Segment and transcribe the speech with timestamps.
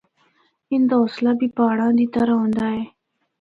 [0.73, 2.83] ان دا حوصلہ بھی پہاڑاں دی طرح ہوندا اے۔